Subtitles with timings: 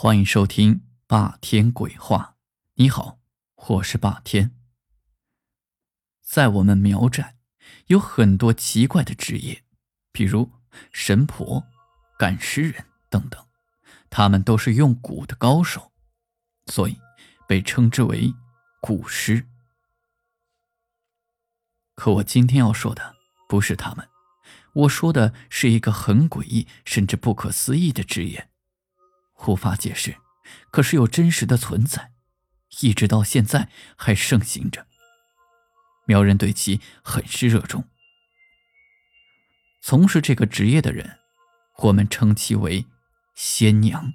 [0.00, 2.36] 欢迎收听霸天鬼话。
[2.74, 3.18] 你好，
[3.56, 4.54] 我是霸天。
[6.22, 7.34] 在我们苗寨，
[7.88, 9.64] 有很多奇怪的职业，
[10.12, 10.52] 比如
[10.92, 11.66] 神婆、
[12.16, 13.44] 赶尸人等等，
[14.08, 15.90] 他们都是用蛊的高手，
[16.66, 16.96] 所以
[17.48, 18.32] 被称之为
[18.80, 19.48] 蛊师。
[21.96, 23.16] 可我今天要说的
[23.48, 24.08] 不是他们，
[24.74, 28.48] 我说的是一个很诡异甚至不可思议的职业。
[29.46, 30.16] 无法解释，
[30.70, 32.12] 可是又真实的存在，
[32.80, 34.86] 一直到现在还盛行着。
[36.06, 37.84] 苗人对其很是热衷。
[39.80, 41.18] 从事这个职业的人，
[41.78, 42.86] 我们称其为
[43.34, 44.12] 仙娘；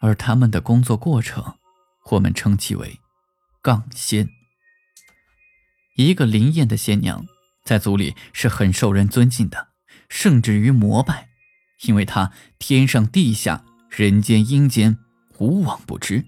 [0.00, 1.58] 而他们的工作过程，
[2.10, 3.00] 我们称其为
[3.62, 4.28] 杠仙。
[5.96, 7.26] 一个灵验的仙娘，
[7.64, 9.68] 在族里是很受人尊敬的，
[10.08, 11.30] 甚至于膜拜。
[11.82, 14.98] 因为他天上地下、人间阴间
[15.38, 16.24] 无往不知，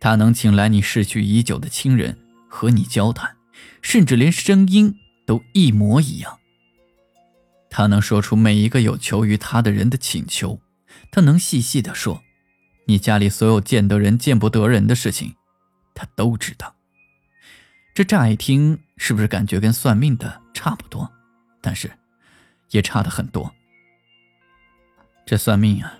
[0.00, 3.36] 他能请来你逝去已久的亲人和你交谈，
[3.82, 4.94] 甚至连声音
[5.26, 6.38] 都一模一样。
[7.70, 10.60] 他能说出每一个有求于他的人的请求，
[11.10, 12.22] 他能细细的说，
[12.86, 15.34] 你家里所有见得人见不得人的事情，
[15.94, 16.76] 他都知道。
[17.94, 21.10] 这乍一听是不是感觉跟算命的差不多？
[21.60, 21.90] 但是，
[22.70, 23.52] 也差的很多。
[25.26, 25.94] 这算命啊，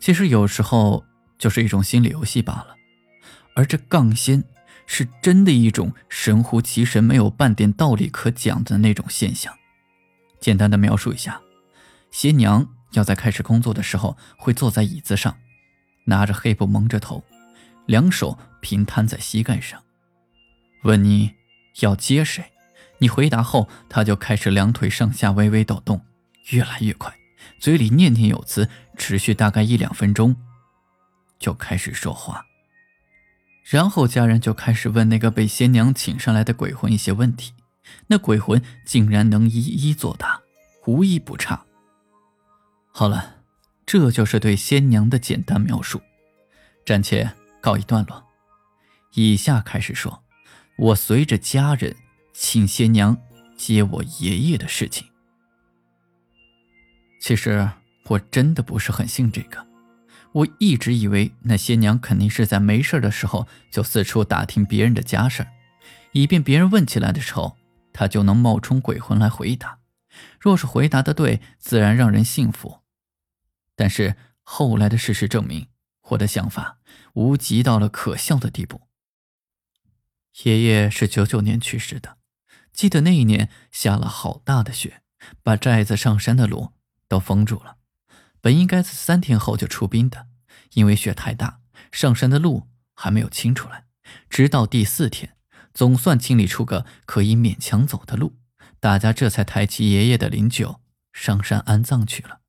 [0.00, 1.04] 其实有时候
[1.38, 2.76] 就是一种心理游戏罢了。
[3.54, 4.42] 而这杠仙
[4.86, 9.54] 是真的一种神乎其神、没有半点道理可讲的那种现象。
[10.40, 11.40] 简单的描述一下：
[12.10, 15.36] 邪娘要在开始工作的时候，会坐在椅子上，
[16.06, 17.24] 拿着黑布蒙着头，
[17.86, 19.82] 两手平摊在膝盖上，
[20.82, 21.34] 问你
[21.80, 22.44] 要接谁。
[22.98, 26.00] 你回答后，她就开始两腿上下微微抖动，
[26.50, 27.14] 越来越快。
[27.58, 30.36] 嘴里念念有词，持续大概一两分钟，
[31.38, 32.46] 就开始说话。
[33.64, 37.54] 然后家人就开始问那个被仙娘请上来的鬼魂一些问题，
[38.08, 40.42] 那鬼魂竟然能一一作答，
[40.86, 41.64] 无一不差。
[42.92, 43.36] 好了，
[43.86, 46.02] 这就是对仙娘的简单描述，
[46.84, 48.22] 暂且告一段落。
[49.14, 50.22] 以下开始说，
[50.76, 51.96] 我随着家人
[52.34, 53.16] 请仙娘
[53.56, 55.08] 接我爷爷的事情。
[57.24, 57.70] 其实
[58.04, 59.66] 我真的不是很信这个，
[60.32, 65.46] 我一直以为那些娘肯定是在没事的时候就四处打听别人的家事
[66.12, 67.56] 以便别人问起来的时候，
[67.94, 69.78] 他就能冒充鬼魂来回答。
[70.38, 72.80] 若是回答的对，自然让人信服。
[73.74, 75.68] 但是后来的事实证明，
[76.10, 76.76] 我的想法
[77.14, 78.82] 无极到了可笑的地步。
[80.42, 82.18] 爷爷是九九年去世的，
[82.70, 85.00] 记得那一年下了好大的雪，
[85.42, 86.74] 把寨子上山的路。
[87.08, 87.76] 都封住了，
[88.40, 90.28] 本应该在三天后就出兵的，
[90.72, 91.60] 因为雪太大，
[91.92, 93.86] 上山的路还没有清出来。
[94.28, 95.36] 直到第四天，
[95.72, 98.36] 总算清理出个可以勉强走的路，
[98.80, 100.80] 大家这才抬起爷爷的灵柩
[101.12, 102.40] 上山安葬去了。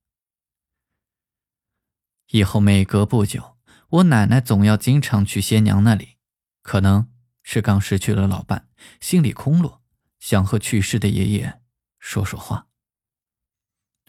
[2.32, 3.58] 以后每隔不久，
[3.90, 6.18] 我奶奶总要经常去仙娘那里，
[6.62, 7.10] 可能
[7.44, 8.68] 是刚失去了老伴，
[9.00, 9.82] 心里空落，
[10.20, 11.62] 想和去世的爷爷
[12.00, 12.68] 说说话。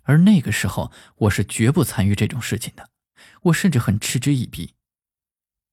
[0.06, 2.90] 而那个时候，我是绝不参与这种事情的，
[3.42, 4.74] 我甚至很嗤之以鼻。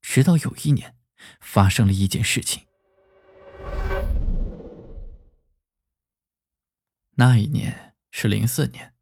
[0.02, 0.96] 直到有一年，
[1.40, 2.66] 发生了一件事情。
[7.16, 8.94] 那一年是零四年，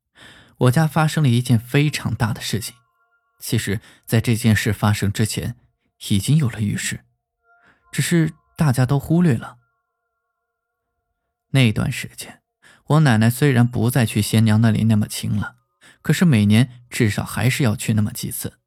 [0.58, 2.76] 我家发生了一件非常大的事情。
[3.40, 5.56] 其实，在这件事发生之前，
[6.10, 7.06] 已经有了预示，
[7.92, 9.58] 只是大家都忽略了。
[11.52, 12.41] 那段时间。
[12.92, 15.56] 我奶奶虽然不再去仙娘那里那么勤了，
[16.02, 18.60] 可是每年至少还是要去那么几次，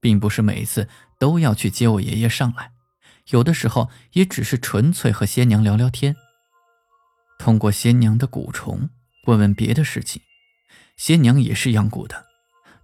[0.00, 0.88] 并不是每一次
[1.18, 2.72] 都要去接我爷爷上来，
[3.28, 6.16] 有的时候也只是纯粹和仙娘聊聊天，
[7.38, 8.88] 通过仙娘的蛊虫
[9.26, 10.22] 问问别的事情。
[10.96, 12.26] 仙娘也是养蛊的，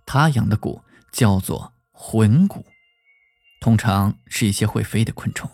[0.04, 2.64] 她养的蛊叫做魂蛊，
[3.60, 5.50] 通常是一些会飞的昆虫，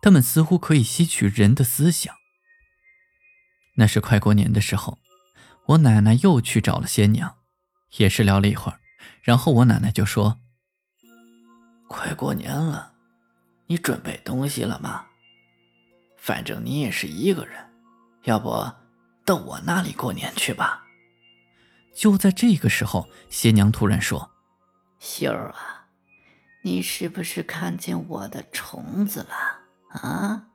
[0.00, 2.14] 它们似乎可以吸取人的思想。
[3.74, 4.98] 那是快过年的时候，
[5.66, 7.38] 我奶奶又去找了仙娘，
[7.96, 8.80] 也是聊了一会儿，
[9.22, 10.40] 然后我奶奶就说
[11.88, 12.94] ：“快过年了，
[13.66, 15.06] 你准备东西了吗？
[16.16, 17.72] 反正你也是一个人，
[18.22, 18.50] 要不
[19.24, 20.82] 到我那里过年去吧。”
[21.94, 24.30] 就在这个时候，仙娘突然说
[24.98, 25.86] ：“秀儿啊，
[26.62, 30.46] 你是不是看见我的虫子了啊？”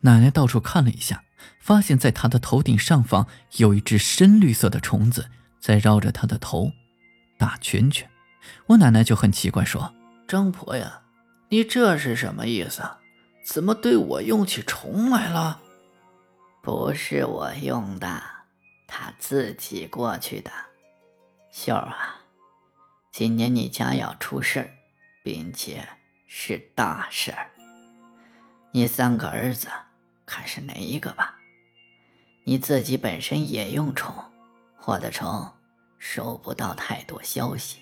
[0.00, 1.24] 奶奶到处看了一下。
[1.60, 3.26] 发现，在她的头顶上方
[3.58, 5.30] 有一只深绿色的虫子
[5.60, 6.72] 在绕着她的头
[7.38, 8.10] 打圈圈，
[8.66, 9.94] 我奶奶就很奇怪，说
[10.26, 11.02] ：“张婆呀，
[11.50, 12.82] 你这是什么意思？
[13.44, 15.60] 怎么对我用起虫来了
[16.62, 18.20] ？”“不是我用的，
[18.88, 20.50] 他自己过去的。
[21.52, 22.16] ”“秀儿啊，
[23.12, 24.70] 今年你家要出事儿，
[25.22, 25.86] 并且
[26.26, 27.50] 是大事儿。
[28.72, 29.68] 你三个儿子，
[30.28, 31.34] 看是哪一个吧？
[32.44, 34.14] 你自己本身也用虫，
[34.84, 35.50] 我的虫
[35.98, 37.78] 收不到太多消息。”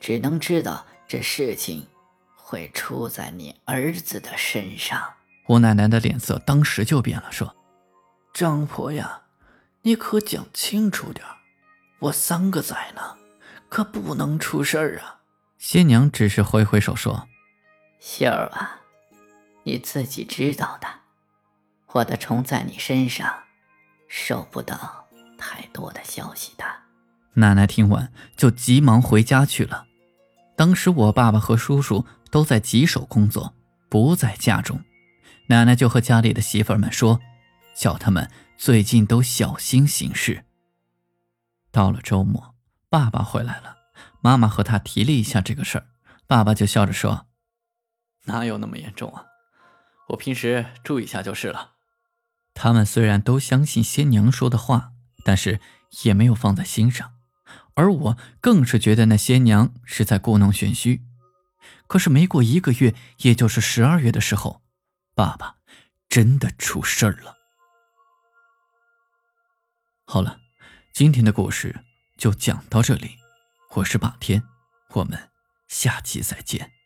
[0.00, 1.86] 只能知道这事情
[2.34, 5.00] 会出在你儿子的身上。
[5.46, 7.54] 我奶奶的脸色当时就变了，说
[8.34, 9.22] ：“张婆呀，
[9.82, 11.24] 你可讲清楚点
[12.00, 13.16] 我三个崽呢，
[13.68, 15.20] 可不能出事儿啊。”
[15.56, 17.28] 新娘只是挥挥手说
[18.00, 18.80] ：“秀儿啊，
[19.62, 20.88] 你自己知道的，
[21.94, 23.44] 我的虫在你身上，
[24.08, 26.64] 收不到太多的消息的。”
[27.34, 29.86] 奶奶听完就急忙回家去了。
[30.56, 33.54] 当时我爸爸和叔叔都在棘手工作，
[33.88, 34.82] 不在家中。
[35.46, 37.20] 奶奶就和家里的媳妇们说，
[37.74, 40.44] 叫他们最近都小心行事。
[41.70, 42.54] 到了周末，
[42.90, 43.76] 爸爸回来了，
[44.20, 45.86] 妈妈和他提了一下这个事儿，
[46.26, 47.26] 爸爸就笑着说
[48.24, 49.24] ：“哪有那么严重啊？
[50.08, 51.72] 我平时注意一下就是了。”
[52.54, 54.92] 他们虽然都相信仙娘说的话，
[55.24, 55.60] 但是
[56.04, 57.14] 也没有放在心上。
[57.74, 61.02] 而我更是觉得那仙娘是在故弄玄虚。
[61.86, 64.62] 可是没过一个月，也就是十二月的时候，
[65.14, 65.56] 爸爸
[66.08, 67.36] 真的出事儿了。
[70.04, 70.40] 好了，
[70.92, 71.84] 今天的故事
[72.16, 73.16] 就讲到这里。
[73.76, 74.42] 我是霸天，
[74.90, 75.30] 我们
[75.68, 76.81] 下期再见。